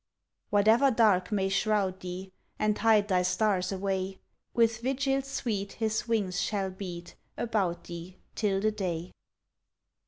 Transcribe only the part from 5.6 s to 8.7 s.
his wings shall beat About thee till